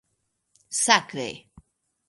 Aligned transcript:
Sakre! 0.83 1.29